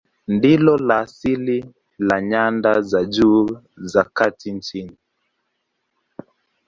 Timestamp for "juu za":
3.05-4.03